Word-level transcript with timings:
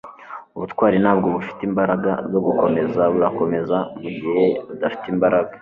ubutwari 0.55 0.95
ntabwo 1.03 1.27
bufite 1.35 1.61
imbaraga 1.69 2.11
zo 2.31 2.39
gukomeza- 2.45 3.01
burakomeza 3.13 3.77
mugihe 4.01 4.43
udafite 4.73 5.05
imbaraga 5.13 5.49